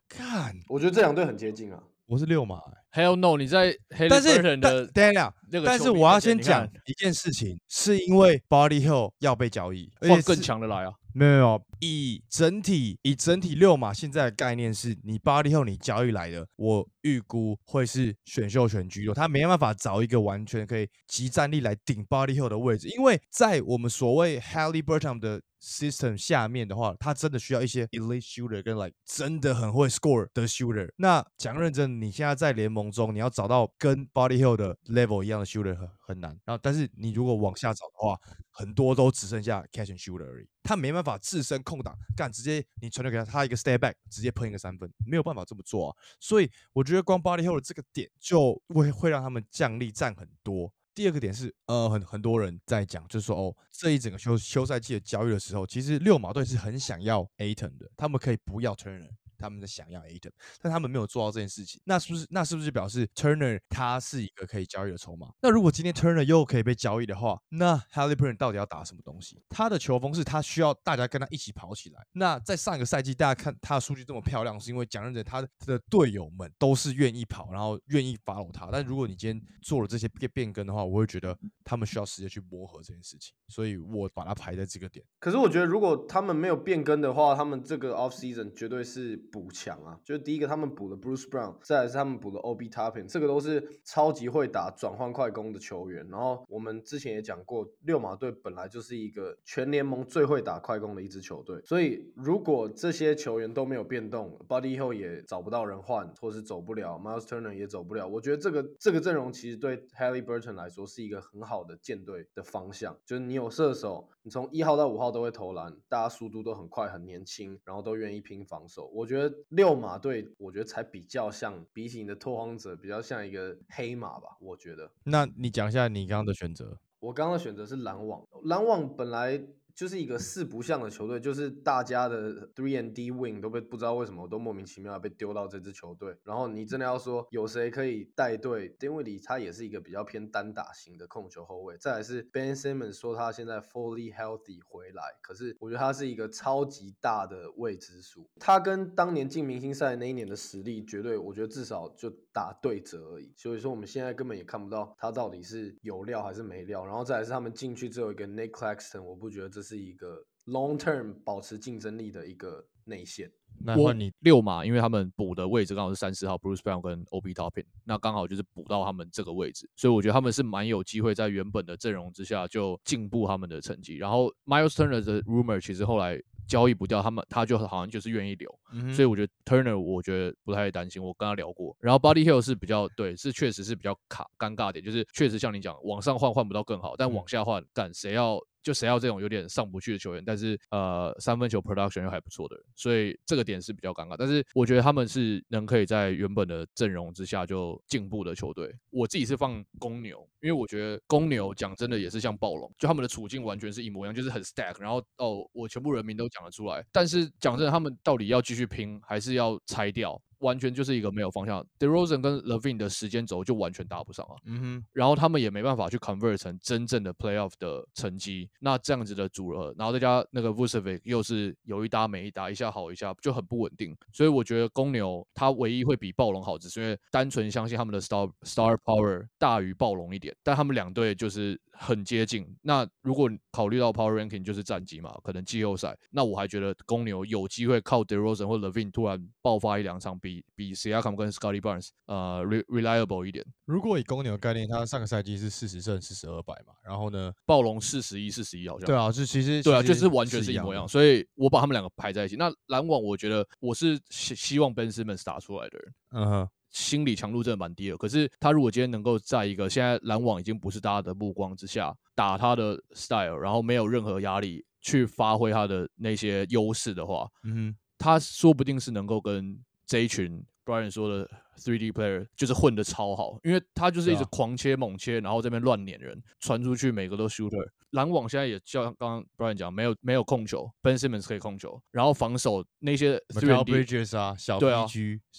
[0.09, 1.81] 看我觉得这两队很接近啊。
[2.07, 2.59] 我是六马
[2.93, 3.39] 欸、Hell no！
[3.39, 10.93] 你在但 e 是 Burton 但的等一下，那个但是我要先讲一件事情，是因为 Body Hill 要被交易，而换更强的来啊。
[11.15, 29.89] 没有没有，以整体以整体六马现在的概念是，你 Body Hill 你交易来的，我预估会是选秀权居多，他没办法找一个完全可以集战力来顶 Body Hill 的位置，因为在我们所谓 Halliburton 的 system 下面的话，他真的需要一些 elite shooter 跟 like 真的很会
[29.89, 30.93] score 的 shooter。
[30.97, 36.39] 那讲认真，你现在在联盟中，你要找到跟 Body Hill 的 level 一样的 shooter 很很难。
[36.45, 38.19] 然后，但是你如果往下找的话，
[38.51, 45.97] 很多都只剩下 catch and shooter 而已，他没办法自身空档干，直接你传球给他，他一个 step back 直接喷一个三分，没有办法这么做啊。
[46.21, 50.73] 所以我觉得光 Body Hill 的这个点就会会让他们降力占很多。
[50.95, 61.81] 第二个点是，呃，很很多人在讲，就是说，哦，这一整个休休赛季的交易的时候，其实六马队是很想要 Aton 的，他们可以不要 Turner，他们在想要 Aton，但他们没有做到这件事情。
[61.85, 65.33] 那是不是那是不是表示 Turner 他是一个可以交易的筹码？
[65.41, 69.43] 那如果今天 Turner 又可以被交易的话，那 Halliburton 到底要打什么东西？
[69.49, 72.07] 他的球风是他需要大家跟他一起跑起来。
[72.13, 78.69] 那在上一个赛季，大家看他的数据这么漂亮，是因为讲认真，他的队友们都是愿意跑，然后愿意 follow 他。
[78.71, 85.05] 但如果你今天做了这些变变更的话，我会觉得他们需要时间去磨合这件事情，所以我把它排在这个点。
[85.19, 89.99] 可是我觉得，如果他们没有变更的话，他们这个 off season 绝对是补强啊。
[90.05, 96.07] 就是第一个，他们补了 Bruce Brown，再来是他们补了 Ob Toppin，这个都是超级会打转换快攻的球员。
[96.11, 101.61] 然后我们之前也讲过，六马队本来就是一个全联盟最会打快攻的一支球队。
[101.65, 112.97] 所以如果这些球员都没有变动，Body Hill 也找不到人换，或是走不了，Miles Turner 也走不了，我觉得这个这个阵容其实对 hally burton 来说是一个很好的舰队的方向。
[113.05, 118.91] 就是你有射手，你从一号到五号都会投篮，大家速度都很快，很年轻，然后都愿意拼防守。
[118.95, 119.14] 我觉
[119.49, 124.37] 六马队，我觉得才比较像，比起你的拓荒者，比较像一个黑马吧。
[124.41, 126.79] 我觉得那你讲一下你刚刚的选择。
[127.01, 129.43] 我刚刚的选择是篮网，篮网本来。
[129.75, 136.17] 就是一个四不像的球队，就是大家的 three and D wing 都被不知道为什么都莫名其妙被丢到这支球队。
[136.23, 141.77] 然后你真的要说有谁可以带队，丁威里他也是一个比较偏单打型的控球后卫。
[141.79, 148.31] 再来是 Ben Simmons 说他现在 fully healthy 回来，可是我觉得他是一个超级大的未知数。
[148.39, 153.33] 他跟当年进明星赛那一年的实力，绝对我觉得至少就打对折而已。
[153.37, 156.85] 所以说我们现在根本也看不到他到底是有料还是没料。
[156.87, 163.33] 然后再来是他们进去只有一个 Nick Claxton，我不觉得这是一个 long term 保持竞争力的一个内线。
[163.65, 173.97] 那换你六码，因为他们补的位置刚好是三四号 Bruce Brown 跟 Ob Toppin，那刚好就是补到他们这个位置，所以我觉得他们是蛮有机会在原本的阵容之下就进步他们的成绩。
[173.97, 181.77] 然后 Miles Turner 的 rumor 其实后来交易不掉，他们他就好像就是愿意留，嗯所以我觉得 Turner 我觉得不太担心，我跟他聊过。
[181.81, 194.17] 然后 Body Hill 是比较对，是确实是比较卡尴尬点，就是确实像你讲，往上换换不到更好，但嗯往下换，干谁要就谁要这种有点上不去的球员，但是呃三分球 production 又还不错的，所以这个点是比较尴尬。
[194.19, 198.75] 但是我觉得他们是能可以在原本的阵容之下就进步的球队。
[198.91, 210.21] 我自己是放公牛，因为我觉得公牛讲真的也是像暴龙，就他们的处境完全是一模一样，就是很 stack，然后哦我全部人名都讲得出来，但是讲真的，他们到底要继续拼还是要拆掉？
[210.39, 211.65] 完全就是一个没有方向。
[211.79, 214.35] DeRozan 跟 Levine 的时间轴就完全搭不上啊。
[214.47, 218.49] 嗯哼，然后他们也没办法去 convert 成真正的 playoff 的成绩。
[218.61, 223.97] 那这样子的组合，然后再加那个 Vucevic 又是有一搭没一搭，一下好一下，就很不稳定。
[224.13, 230.35] 所以我觉得公牛他唯一会比暴龙好，只是因为单纯相信他们的 star star power 大于暴龙一点。
[230.43, 232.47] 但他们两队就是很接近。
[232.63, 243.45] 那如果考虑到 power ranking 就是战绩嘛，可能季后赛，那我还觉得公牛有机会靠 DeRozan 或 Levine 突然爆发一两场，比比 Siakam 跟 Scotty Barnes 呃 re reliable 一点。
[243.67, 248.87] 如果以公牛的概念，他上个赛季是四十胜四十二败嘛，然后呢，暴龙四十一、四十一好像。
[248.87, 252.37] 对啊，就其实对啊，就是完全是一模一样，所以我把他们两个排在一起。
[252.37, 257.97] 那篮网，我觉得我是希希望 Ben Simmons 打出来的人，嗯哼，心理强度真的蛮低的。
[257.99, 277.69] 可是他如果今天能够在一个现在篮网已经不是大家的目光之下打他的 style，然后没有任何压力去发挥他的那些优势的话，嗯哼，他说不定是能够跟这一群 Brian 说的 three D player 就是混的超好，因为他就是一直狂切猛切，然后这边乱撵人，传出去每个都 shooter。
[277.91, 284.85] 篮网现在也像刚刚 Brian 讲，没有没有控球，Ben Simmons 可以控球，然后防守那些 three and Bridges 啊，小对啊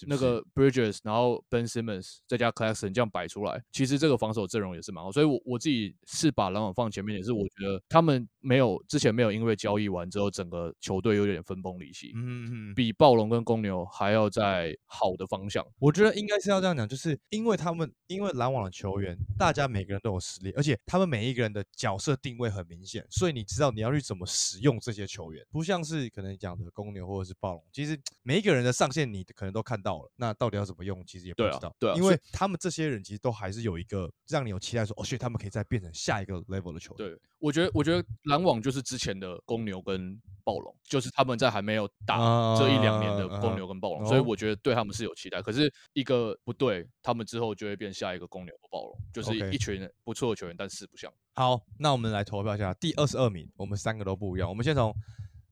[0.07, 5.11] 那个 Bridges，然后 Ben Simmons 再加 Claxton 这样摆出来，其实这个防守阵容也是蛮好。
[5.11, 15.65] 所以我我自己是把篮网放前面，也是我觉得他们没有之前没有因为交易完之后，整个球队有点分崩离析，嗯嗯嗯，比暴龙跟公牛还要在好的方向。
[15.77, 37.09] 我觉得应该是要这样讲，就是因为他们因为篮网的球员，大家每个人都有实力，而且他们每一个人的角色定位很明显，所以你知道你要去怎么使用这些球员，不像是可能讲的公牛或者是暴龙，其实每一个人的上限你可能都看到了，那到底要怎么用，其实也不知道，对因为他们这些人其实都还是有一个让你有期待说，哦，所以他们可以再变成下一个 level 的球员。
[37.09, 42.17] 对，我觉得我觉得篮网就是之前的公牛跟暴龙，就是他们在还没有打
[42.57, 45.41] 这一两年的啊公牛跟暴龙，所以哦我觉得对他们是有期待。
[45.41, 51.11] 可是一个不对，他们之后就会变下一个公牛或暴龙，就是一群不错的球员，但四不像。
[51.33, 54.95] 好，那我们来投票一下第二十二名，我们三个都不一样，我们先从，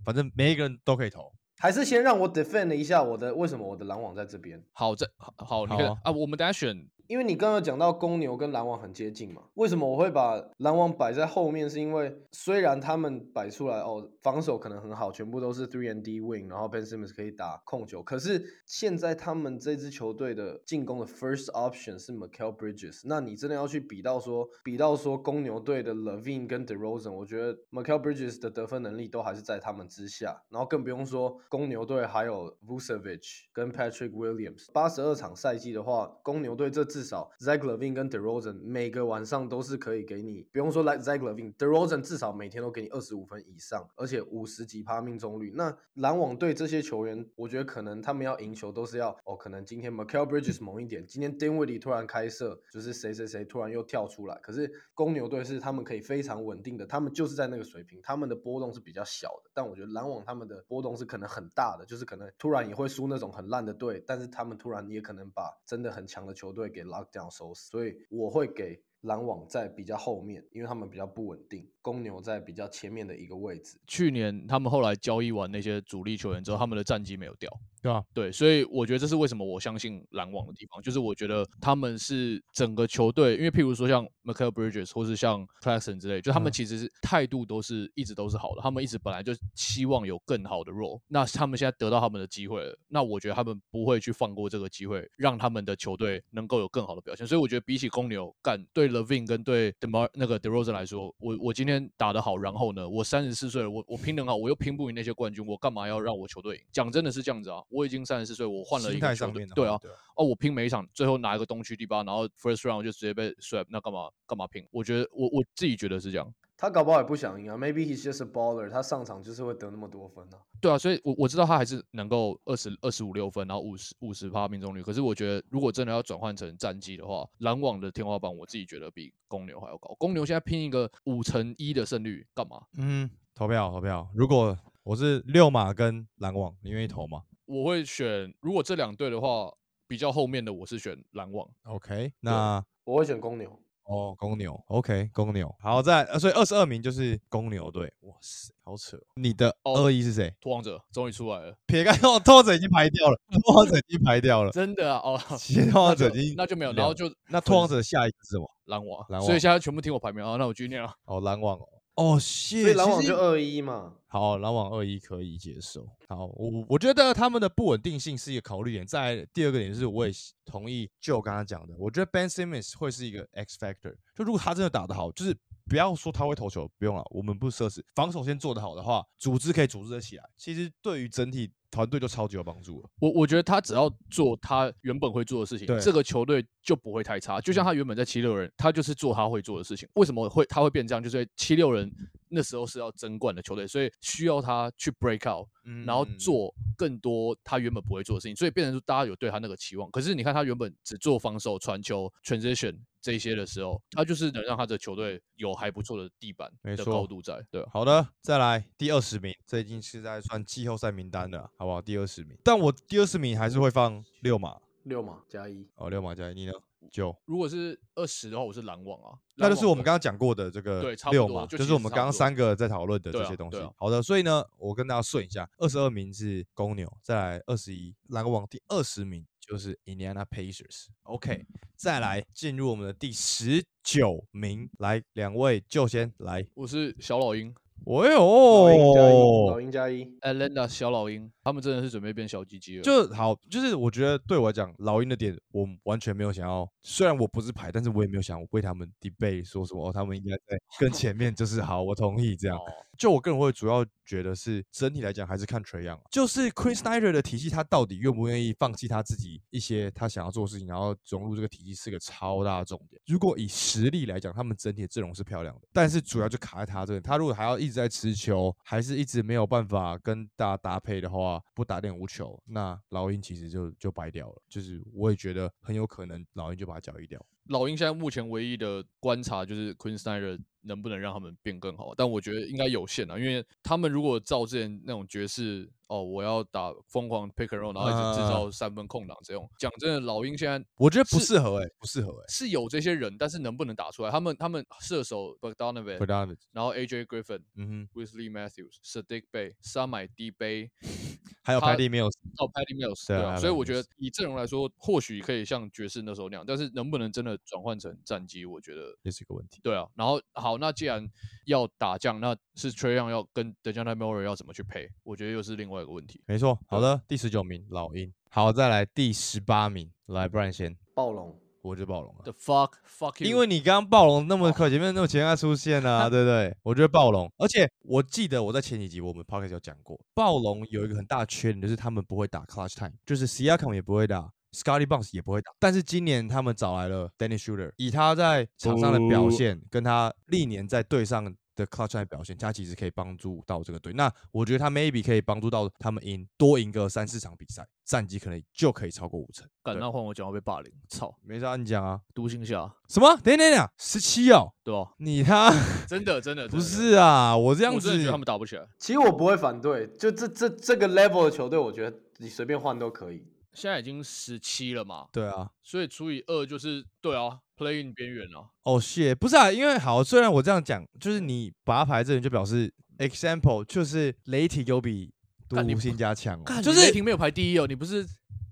[0.06, 1.34] 反正每一个人都可以投。
[1.60, 6.76] 还是先让我 defend 一下我的为什么我的篮网在这边，好，这好，好，你看啊啊，我们等下选
[7.08, 11.70] 因为你刚刚讲到公牛跟篮网很接近嘛，为什么我会把篮网摆在后面？
[11.70, 27.58] 是因为虽然他们摆出来哦，防守可能很好，全部都是 three and D wing，然后 Ben Simmons 可以打控球，可是现在他们这支球队的进攻的 first option 是 Michael Bridges，那你真的要去比到说，比到说公牛队的 Levine 跟 DeRozan，我觉得
[27.72, 42.02] Michael Bridges 的得分能力都还是在他们之下，然后更不用说公牛队还有 Vucevic 跟 Patrick Williams，八十二场赛季的话，公牛队这至少 Zach Levine 跟 DeRozan 每个晚上都是可以给你，不用说 like Zach Levine，DeRozan
[42.02, 45.52] 至少每天都给你二十五分以上，而且五十几趴命中率。
[45.56, 54.38] 那篮网队这些球员，我觉得可能他们要赢球都是要哦，可能今天 Michael Bridges 猛一点，今天 Dinwiddie 突然开射，就是谁谁谁突然又跳出来。
[54.44, 59.50] 可是公牛队是他们可以非常稳定的，他们就是在那个水平，他们的波动是比较小的。
[59.54, 67.70] 但我觉得篮网他们的波动是可能很大的，就是可能突然也会输那种很烂的队，但是他们突然也可能把真的很强的球队给 lock down 收死。
[67.70, 73.78] 所以我会给篮网在比较后面，因为他们比较不稳定，公牛在比较前面的一个位置。
[73.86, 77.48] 去年他们后来交易完那些主力球员之后，他们的战绩没有掉。
[77.84, 78.02] 对吧？
[78.14, 97.28] 对，所以我觉得这是为什么我相信篮网的地方，就是我觉得他们是整个球队，因为譬如说像 Michael Bridges 或是像 Claxton 之类，就他们嗯其实是态度都是一直都是好的，他们一直本来就希望有更好的 role，那他们现在得到他们的机会了，那我觉得他们不会去放过这个机会，让他们的球队能够有更好的表现。
[97.28, 106.64] 所以我觉得比起公牛干对 Levine 跟对 Demar 那个 DeRozan 来说，我我今天打得好，然后呢，我三十四岁了，我我拼得很好，我又拼不赢那些冠军，我干嘛要让我球队赢？
[106.72, 114.66] 讲真的是这样子啊，我已经三十四岁，我换了一心个球队对啊，话对啊，哦，我拼每一场，最后拿一个东区第八，然后 first round 就直接被 swap，那干嘛干嘛拼？
[114.72, 116.34] 我觉得我我自己觉得是这样。
[116.64, 120.40] 他搞不好也不想赢啊，Maybe he's just a baller，他上场就是会得那么多分啊。
[120.62, 124.82] 对啊，所以我我知道他还是能够二十二十五六分，然后五十五十趴命中率。
[124.82, 129.94] 可是我觉得，如果真的要转换成战绩的话，篮网的天花板我自己觉得比公牛还要高。
[130.00, 132.62] 公牛现在拼一个五乘一的胜率，干嘛？
[132.78, 134.10] 嗯，投票投票。
[134.16, 139.54] 如果我是六马跟篮网，你愿意投吗我会选，如果这两队的话，
[139.86, 141.46] 比较后面的我是选篮网。
[141.64, 143.60] ？OK，那我会选公牛。
[143.86, 145.54] 哦，公牛，OK，公牛。
[145.60, 147.92] 好，在呃，所以二十二名就是公牛队。
[148.02, 149.04] 哇塞，好扯哦。
[149.16, 150.34] 你的哦二一是谁？
[150.40, 154.52] 拓荒者终于出来了，撇开拓拓者已经排掉了，拓荒者已经排掉了。
[154.56, 155.02] 真的啊！
[155.04, 158.50] 哦，其实拓荒者已经那就没有，然后就那拓荒者的下一个是什么？
[158.66, 160.38] 篮网，篮网所以现在全部听我排名啊。
[160.38, 160.94] 那我继续念啊。
[161.06, 161.68] 哦，篮网哦。
[161.96, 162.62] 哦，谢。
[162.62, 163.94] 所以篮网其实就二一嘛。
[164.08, 165.88] 好，篮网二一可以接受。
[166.08, 168.86] 好，我我觉得他们的不稳定性是一个考虑点。
[168.86, 173.96] 再来第二个点是，我也是同意就刚刚讲的，我觉得 Ben Simmons 会是一个 X factor。
[174.16, 180.24] 就如果他真的打得好，就是不要说他会投球，不用了，我们不奢侈，防守先做得好的话，组织可以组织得起来。
[180.38, 182.90] 其实对于整体团队就超级有帮助了。
[183.00, 187.42] 我我觉得他只要做他原本会做的事情对，这个球队就不会太差。
[187.42, 189.90] 就像他原本在七六人，他就是做他会做的事情。
[189.96, 191.04] 为什么会他会变这样？
[191.04, 191.92] 就是七六人
[192.30, 195.48] 那时候是要争冠的球队，所以需要他去 break out，
[195.86, 199.90] 然后嗯做更多他原本不会做的事情，所以变成说大家有对他那个期望。
[199.90, 207.70] 可是你看他原本只做防守、传球、transition 这一些的时候，他就是能让他的球队有还不错的地板的高度在，对啊。
[207.72, 211.82] 好的，再来第二十名，这已经是在算季后赛名单了，好不好？
[211.82, 216.52] 第二十名，但我第二十名还是会放六码六码加一，哦，六码加一，你呢？
[216.92, 223.72] 九，如果是二十的话，我是篮网啊，那就是我们刚刚讲过的这个对差不六嘛，多就是我们刚刚三个在讨论的对啊这些东西对啊。
[223.78, 230.88] 好的，所以呢，我跟大家顺一下，二十二名是公牛，再来二十一篮网，第二十名就是 Indiana Pacers。
[231.04, 231.46] OK，
[231.78, 236.46] 再来进入我们的第十九名，来两位就先来。
[236.54, 240.06] 我是小老鹰哦老鹰加一，老，鹰加一。
[240.22, 242.84] ，Atlanta 小老鹰，他们真的是准备变小鸡鸡了。
[242.84, 252.58] 就好，就是我觉得对我来讲，老鹰的点我完全没有想要，虽然我不是牌，但是我也没有想为他们 debate 说什么、哦、他们应该在更前面，就是好，我同意这样。
[252.58, 252.62] 哦
[252.96, 263.02] 就我个人会主要觉得是整体来讲还是看 Trey Young，就是 Queen Snyder 的体系，他到底愿不愿意放弃他自己一些他想要做的事情，然后融入这个体系是个超大的重点。
[263.08, 267.00] 如果以实力来讲，他们整体的阵容是漂亮的，但是主要就卡在他这里。
[267.00, 274.42] 他如果还要一直在持球，还是一直没有办法跟大家搭配的话，不打点无球，那老鹰其实就就白掉了。
[274.48, 277.20] 就是我也觉得很有可能老鹰就把他交易掉。
[277.48, 294.10] 老鹰现在目前唯一的观察就是 Queen Snyder 能不能让他们变更好，但我觉得应该有限啊，因为他们如果照之前那种爵士哦，我要打疯狂 pick and roll，然后一直制啊造三分空档这种，讲真的，老鹰现在我觉得不适合哎、不适合哎、是有这些人，但是能不能打出来？
[294.10, 300.72] 他们他们射手 Bogdanovic，b o d a n 然后 AJ Griffin、嗯哼，Wesley Matthews、Sadiq Bay、沙买 D 杯，
[301.44, 309.60] 还有他 Patty Mills，哦 Patty Mills，对啊对啊，所以我觉得以阵容来说，或许可以像爵士那时候那样，但是能不能真的转换成战机，我觉得也是一个问题。
[309.62, 309.88] 对啊。
[309.96, 311.08] 然后好，那既然
[311.46, 314.90] 要打将，那是 Trey Young 要跟 Dejounte Murray 要怎么去配？
[315.04, 316.22] 我觉得又是另外一个问题。
[316.26, 322.32] 没错，好的，第十九名老鹰，好，再来第十八名，来，不然先，暴龙，我就暴龙了 The。
[322.34, 326.56] fuck fuck you，因为你刚刚暴龙那么快，前面那么前面出现啊， 对不对？
[326.64, 334.30] 我觉得暴龙，而且我记得我在前几集我们 podcast 有讲过，暴龙有一个很大的缺点，就是他们不会打 clutch time，就是 Siakam 也不会打。
[334.54, 343.94] Scotty Barnes 也不会打，但是今年他们找来了 Danny Shooter，以他在场上的表哦现，跟他历年在队上的 clutch time 表现，他其实可以帮助到这个队。
[343.94, 349.48] 那我觉得他 maybe 可以帮助到他们赢多赢个三四场比赛，战绩可能就可以超过五成。
[349.64, 353.16] 对敢那换我讲话被霸凌，操，没事啊，你讲啊，独行侠，什么？
[353.24, 354.92] 等一等一等，十七哦，对吧？
[354.98, 355.52] 你他。
[355.88, 358.68] 真的 真的不，是啊，我这样子我真的觉得他们打不起来。
[358.80, 363.26] 其实我不会反对，就这这这个 level 的球队，我觉得你随便换都可以。
[363.54, 368.50] 现在已经十七了嘛，对啊，所以除以二就是对啊，play in 边缘哦。
[368.64, 375.14] 哦，谢，不是啊，因为好，虽然我这样讲，就是你把他排这里就表示 example 就是雷霆有比
[375.48, 378.04] 独行星加强哦，就是雷霆没有排第一哦，你不是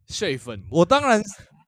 [0.08, 1.22] s h a 粉，我当然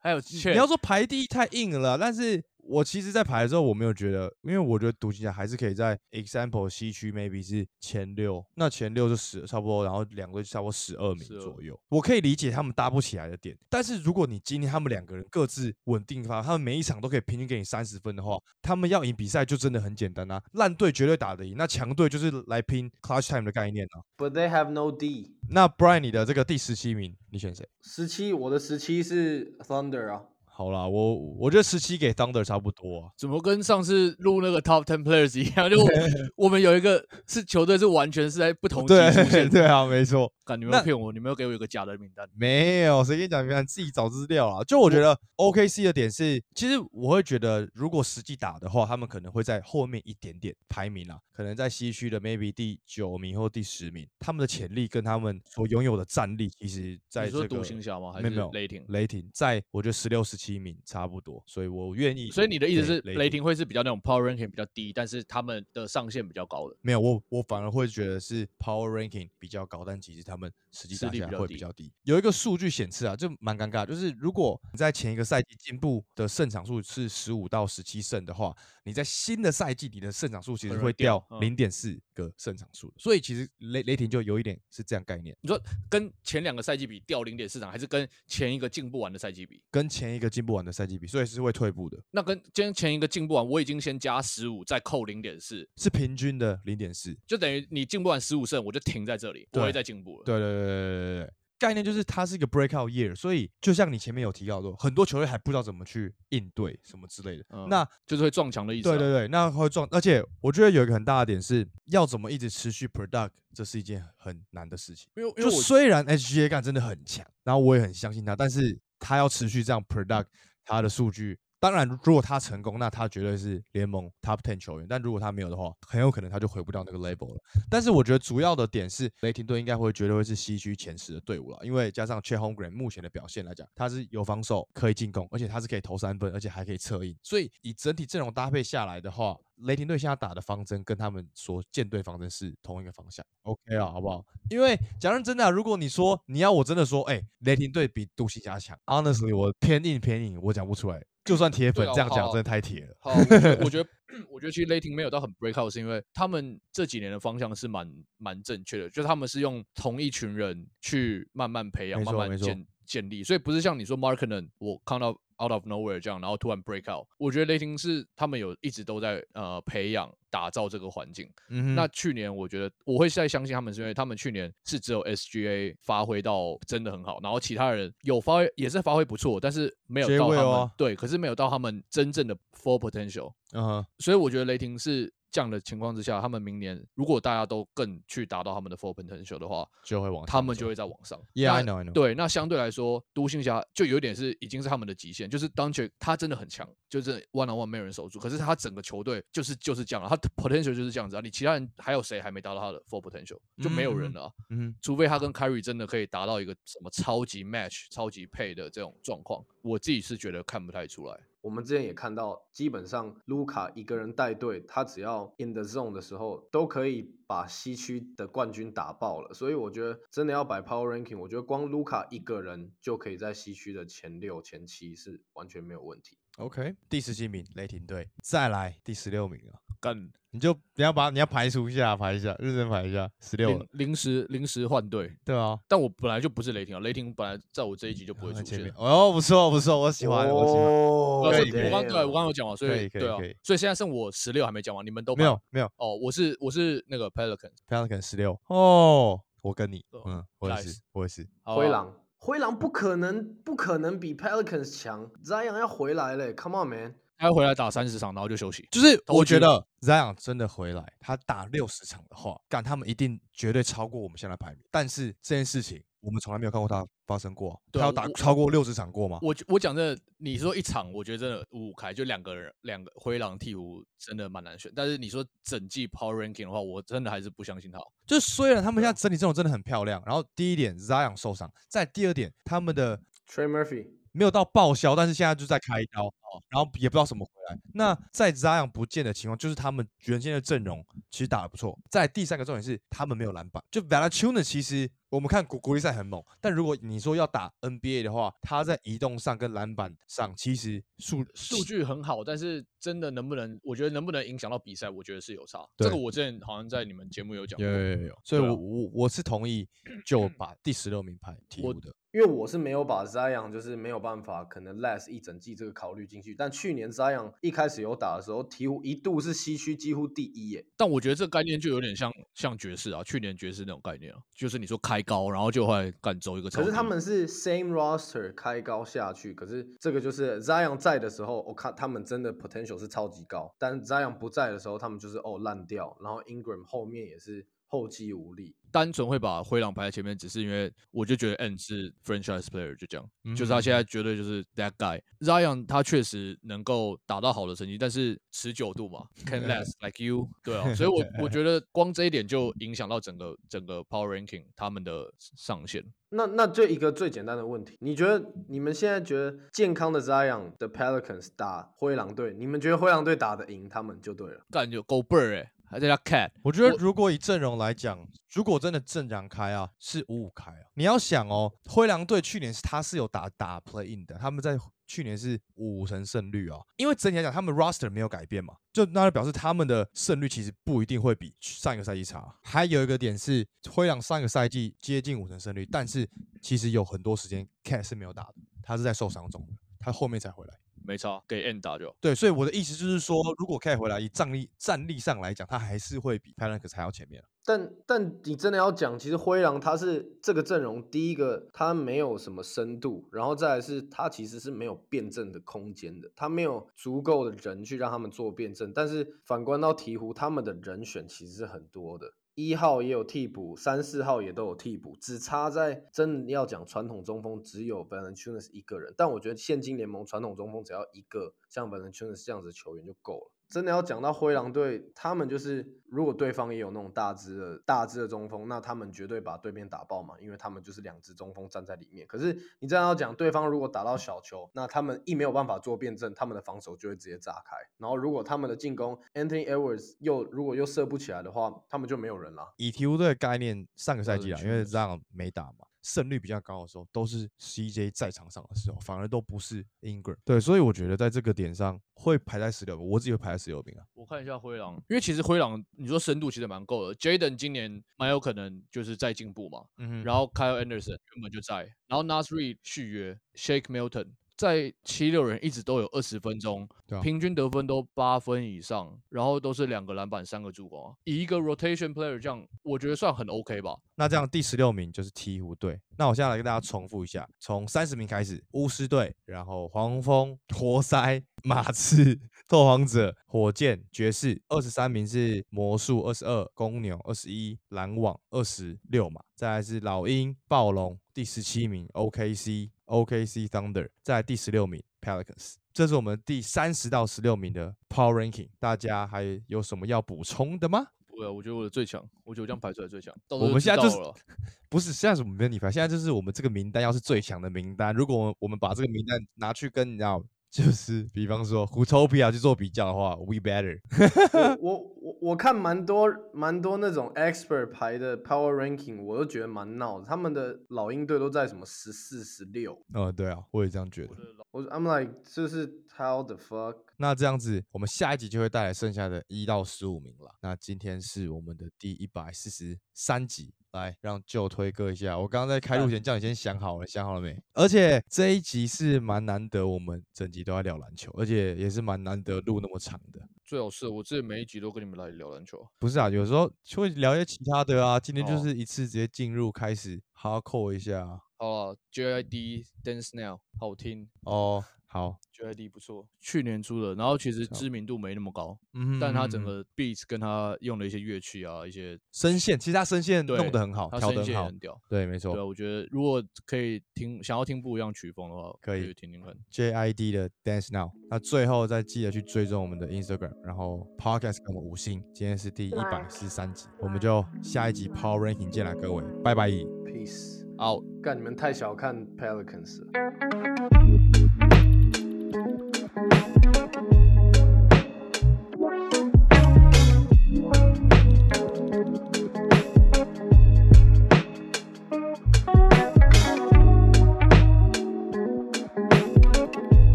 [0.00, 23.98] 还有你要说排第一太硬了，但是我其实在排的时候我没有觉得，因为我觉得独行侠还是可以在 example 西区 maybe 是前六，那前六就十差不多，然后两个就差不多十二名左右，我可以理解他们搭不起来的点，但是如果你今天他们两个人各自稳定发，他们每一场都可以平均给你三十分的话，他们要赢比赛就真的很简单啊，烂队绝对打得赢，那强队就是来拼 clutch time 的概念啊。
[24.16, 25.34] But they have no D。
[25.48, 27.68] 那 Brian 你的这个第十七名，你选谁？
[27.82, 30.22] 十七，我的十七是 Thunder 啊。
[30.60, 33.08] 好啦，我我觉得十七给 Thunder 差不多啊。
[33.16, 35.70] 怎么跟上次录那个 Top Ten Players 一样？
[35.70, 35.88] 就我
[36.36, 39.48] 我们有一个是球队是完全是在不同级对出现。
[39.48, 42.28] 对啊，没错，干，你们骗我，你们要给我一个假的名单。
[42.36, 44.62] 没有谁跟你讲，名单自己找资料啊。
[44.64, 58.12] 就我觉得 OKC 的点是，其实我会觉得，如果实际打的话，他们可能会在后面一点点排名啊，可能在西区的 maybe 第九名或第十名，他们的潜力跟他们所拥有的战力，其实在这个独行侠吗？
[58.12, 58.84] 还是没有没有雷霆？
[58.88, 62.30] 雷霆，在我觉得十六、十七名差不多，所以我愿意。
[62.30, 66.76] 所以你的意思是雷雷霆会是比较那种 power ranking 比较低，但是他们的上限比较高的。
[66.80, 71.92] 没有，我我反而会觉得是 power ranking 比较高，但其实他们实际实打起来力比较低会比较低。
[72.04, 89.60] 有一个数据显示啊，就蛮尴尬，就是如果你在前一个赛季进步的胜场数是十五到十七胜的话，你在新的赛季你的胜场数其实会掉零点四个胜场数，所以其实雷雷霆就有一点是这样概念，你说跟前两个赛季比掉零点四场，还是跟前一个进步完的赛季比？
[89.70, 97.16] 跟前一个进不完的赛季比，所以是会退步的，那跟今前一个进步完，我已经先加十五，再扣零点四，是平均的零点四。
[97.26, 100.24] 就等于你进步完十五胜，我就停在这里，不会对再进步了。
[100.24, 107.44] 对对对对对对对，概念就是它是一个 breakout year，所以就像你前面有提到的，很多球队还不知道怎么去应对什么之类的。
[107.50, 108.92] 嗯那就是会撞墙的意思、啊。
[108.92, 115.10] 对对对，那会撞，而且我觉得有一个很大的点是，要怎么一直持续 product，这是一件很难的事情。
[115.16, 120.26] 因为因为我虽然 HGA 干真的很强，然后我也很相信他，但是他要持续这样 product，
[120.64, 124.86] 他的数据当然，如果他成功，那他绝对是联盟 top ten 球员。
[124.88, 127.40] 但如果他没有的话，很有可能他就回不到那个 label 了。
[127.68, 137.14] 但是我觉得主要的点是，雷霆队应该会绝对会是西区前十的队伍了，因为加上 Chet Holmgren 目前的表现来讲，他是有防守可以进攻，而且他是可以投三分，而且还可以策应。
[137.22, 144.24] 所以以整体阵容搭配下来的话，雷霆队现在打的方针跟他们所建队方针是同一个方向，OK 啊，好不好？
[144.50, 151.04] 因为讲认真的，如果你说你要我真的说，哎，雷霆队比杜西加强，Honestly，我偏硬偏硬，我讲不出来。
[151.24, 152.96] 就算铁粉这样讲，真的太铁了。
[153.00, 153.12] 好，
[153.60, 153.88] 我觉得，
[154.30, 165.16] 我觉得 其实雷霆没有到很 break out，是因为他们这几年的方向是蛮蛮正确的，就是他们是用同一群人去慢慢培养、慢慢建建立，所以不是像你说 Markman，我看到。
[165.40, 171.26] Out of nowhere 这样，然后突然 break out，我觉得雷霆是他们有一直都在呃培养、打造这个环境。
[171.48, 183.32] 嗯那去年我觉得我会再相信他们，是因为他们去年是只有 SGA 发挥到真的很好，然后其他人有发挥也是发挥不错，但是没有到他们对，可是没有到他们真正的 full potential。
[183.52, 185.10] 嗯，所以我觉得雷霆是。
[185.30, 191.20] 这样的情况之下，他们明年如果大家都更去达到他们的 full potential 的话，就会往他们就会在往上。
[191.34, 191.92] Yeah, I know, I know.
[191.92, 201.20] 对，那相对来说，独行侠就有点是已经是他们的极限，就是 c h 他真的很强，就是 one on one 没有人守住，可是他整个球队就是就是这样了，他 potential 就是这样子啊。
[201.22, 203.38] 你其他人还有谁还没达到他的 full potential？
[203.62, 204.32] 就没有人了。
[204.48, 211.20] 嗯，除非他跟 Kyrie 真的可以达到一个什么超级 match、超级配的这种状况，我自己是觉得看不太出来。
[211.42, 219.32] 我们之前也看到，基本上卢卡一个人带队，他只要 in the zone 的时候，都可以把西区的冠军打爆了。
[219.32, 226.18] 所以我觉得真的要摆 power ranking，我觉得光卢卡一个人就可以在西区的前六、前七是完全没有问题。
[226.36, 230.10] OK，第十七名雷霆队，再来第十六名啊，干。
[230.32, 238.72] 你就你要把你要排除一下，排一下，认真排一下，十六临时临时换队，对啊，但我本来就不是雷霆啊，雷霆本来在我这一集就不会出现。
[238.76, 240.62] 哦，不错不错，我喜欢，我喜欢。
[240.62, 256.94] 我刚对我刚刚有讲完，所以对啊，所以现在剩我十六还没讲完，你们都没有没有哦，我是我是那个 Pelican Pelican 十六哦，我跟你嗯，我也是我也是灰狼灰狼不可能不可能比 Pelicans 强，Zion 要回来嘞，Come on man。
[257.20, 258.66] 他回来打三十场，然后就休息。
[258.70, 264.58] 就是我觉得 Zion 真的回来，他打六十场的话，干他们一定绝对超过我们现在排名。
[264.70, 265.82] 但是这件事情。
[266.02, 269.18] 我们从来没有看过他发生过，他要打超过六十场过吗？
[269.20, 274.72] 我我讲这，你说一场，我觉得真的五五开，就两个人，两个灰狼替补真的蛮难选。
[274.74, 277.78] 但是你说整季 Power Ranking 的话，我真的还是不相信他。
[278.06, 282.98] 就是虽然他们现在整体阵容真的很漂亮，然后第一点 Zion 受伤，在第二点他们的
[283.28, 283.99] Trey Murphy。
[284.12, 287.58] 没有到报销，但是现在就在开刀哦，然后也不知道什么回来。
[287.74, 291.78] 那在 Zion 不见的情况，就是他们原先的阵容其实打得不错。
[291.88, 293.62] 在第三个重点是，他们没有篮板。
[293.70, 305.64] 就 v a l a c u n a 其实我们看国国际赛很猛，但如果你说要打 NBA 的话，他在移动上跟篮板上其实数数据很好，但是真的能不能，我觉得能不能影响到比赛，我觉得是有差。
[305.76, 307.64] 这个我之前好像在你们节目有讲过。
[307.66, 308.18] 有有有有。
[308.24, 309.68] 所以我我我是同意
[310.04, 311.92] 就把第十六名排替补的。
[312.12, 320.64] 因为我是没有把 Zion 就是没有办法可能 Less 一整季这个考虑进去，但去年 Zion 一开始有打的时候，鹈鹕一度是西区几乎第一耶。
[320.76, 326.50] 但我觉得这概念就有点像像爵士啊，去年爵士那种概念啊，就是你说开高，然后就会赶走一个。
[326.50, 337.46] 可是他们是 same roster 开高下去，可是这个就是 Zion 在的时候，我看他们真的 potential 是超级高，但 Zion 不在的时候，他们就是哦烂掉，然后 Ingram 后面也是。
[337.72, 345.00] 后继无力，单纯会把灰狼排在前面，只是因为我就觉得 N 是 franchise player，就这样，就是他现在绝对就是 that guy。
[345.20, 355.84] Zion 他确实能够打到好的成绩，但是持久度嘛， can last like you， 对啊，所以我我觉得光这一点就影响到整个整个 power ranking 他们的上限。
[356.12, 365.52] 那那就一个最简单的问题，你觉得你们现在觉得健康的 Zion 的 Pelicans 打灰狼队，你们觉得灰狼队打得赢他们就对了，感觉够倍儿哎。
[365.70, 370.66] 还在叫 cat，我觉得如果以阵容来讲，如果真的正常开啊，是五五开啊。
[370.74, 374.58] 你要想哦，灰狼队去年是他是有打打 play in 的，他们在
[374.88, 376.58] 去年是五成胜率啊。
[376.76, 382.34] 因为整体来讲，他们 roster 没有改变嘛，就那就表示他们的胜率其实不一定会比上一个赛季差。
[382.42, 386.08] 还有一个点是，灰狼上一个赛季接近五成胜率，但是
[386.42, 389.46] 其实有很多时间 cat 是没有打的，他是在受伤中，
[389.78, 390.54] 他后面才回来。
[390.84, 397.22] 没错，给 N 打就对，所以我的意思就是说，如果 K 回来以战力战力上来讲，他还是会比 p a l a n k 还要前面。
[397.42, 408.72] 但但你真的要讲，其实灰狼他是这个阵容，第一个他没有什么深度，然后再来是他其实是没有辩证的空间的，他没有足够的人去让他们做辩证。
[408.74, 412.12] 但是反观到鹈鹕，他们的人选其实是很多的。
[412.34, 418.94] 一号也有替补，三四号也都有替补，只差在真的要讲传统中锋，只有 b e n a n c h u n a s 一个人。
[418.96, 423.32] 但我觉得现今联盟传统中锋只要一个像 b e n a n c h u n a s 这样子的球员就够了。
[423.50, 432.06] 真的要讲到灰狼队，他们就是如果对方也有那种大只的大只的中锋，那他们绝对把对面打爆嘛，因为他们就是两只中锋站在里面。
[432.06, 437.56] 可是你这样要讲，对方如果打到小球，那他们一没有办法做辩证，他们的防守就会直接炸开。
[437.78, 442.54] 然后如果他们的进攻 Anthony Edwards 又如果又射不起来的话，他们就没有人了。
[442.56, 445.66] 以鹈鹕队的概念，上个赛季啊，因为这样没打嘛。
[445.82, 450.16] 胜率比较高的时候，都是 CJ 在场上的时候，反而都不是 Ingram。
[450.24, 453.84] 对，所以我觉得在这个点上会排在十六名，我自己会排在十六名啊。
[453.94, 466.66] 我看一下灰狼，因为其实灰狼你说深度其实蛮够的，Jaden 今年蛮有可能就是在进步嘛，嗯哼，然后 Kyle Anderson 原本就在，然后 Nas Reed 续约，Shake Milton 在七六人一直都有二十分钟，
[467.02, 470.96] 平均得分都八分以上，然后都是两个篮板、三个助攻啊。
[471.04, 473.76] 以一个 rotation player 这样，我觉得算很 OK 吧。
[473.96, 475.78] 那这样第十六名就是鹈鹕队。
[476.00, 484.40] 那我现在来跟大家重复一下，从三十名开始，巫师队，然后黄蜂、活塞、马刺、拓荒者、火箭、爵士。
[484.48, 489.20] 二十三名是魔术，二十二公牛，二十一篮网，二十六嘛。
[489.36, 495.56] 再来是老鹰、暴龙，第十七名 OKC、OKC Thunder，再来第十六名 Pelicans。
[495.70, 500.86] 这是我们第三十到十六名的 Power Ranking，大家还有什么要补充的吗？
[501.20, 503.14] 不会啊，我觉得我的最强，我觉得我这样排出来最强。
[503.28, 504.14] 到时我们现在就是知道了
[504.70, 507.94] 不是现在是我们没有你排，现在就是我们这个名单要是最强的名单。
[507.94, 513.78] 如果我们我们把这个名单拿去跟你知道，就是比方说 Utopia 去做比较的话，We better。
[514.60, 520.06] 我我我我看蛮多蛮多那种 expert 排的 power ranking，我都觉得蛮闹的。
[520.06, 524.10] 他们的老鹰队都在什么十四、十六，嗯，对啊，我也这样觉得
[524.52, 525.66] 我 I'm like 就是
[526.00, 526.76] how the fuck？
[526.96, 530.34] 那这样子，我们下一集就会带来剩下的一到十五名了。
[530.40, 535.18] 那今天是我们的第一百四十三集，来让就推哥一下。
[535.18, 537.38] 我刚刚在开录前叫你先想好了，想好了没？
[537.52, 543.20] 而且这一集是蛮难得，我们整集都在聊篮球，而且也是蛮难得录那么长的。
[543.44, 545.62] 最好是我之前每一集都跟你们来聊篮球。
[545.78, 548.00] 不是啊，有时候就会聊一些其他的啊。
[548.00, 554.64] 今天就哦是一次直接进入开始 hardcore 一下啊好啊，JID Dance Now 好听哦。
[554.92, 564.46] 好，，JID 不错，去年出的，然后其实知名度没那么高，嗯但他整个 beats 跟他用的一些乐器啊，一些声线，其实他声线弄得很好，他声调得很好。
[564.46, 564.80] 很屌。
[564.88, 565.40] 对，没错对。
[565.40, 569.32] 我觉得如果可以听，想要听不一样曲风的话，可以去听听看。
[569.52, 570.90] JID 的 Dance Now。
[571.08, 575.00] 那最后再记得去追踪我们的 Instagram，然后 Podcast 给我们五星。
[575.14, 579.48] 今天是第一百四十三集，我们就下一集 Power Ranking 见啦，各位，拜拜。
[579.48, 580.44] Peace。
[580.58, 580.82] 好。
[581.00, 584.29] 干你们太小看 Pelicans 了。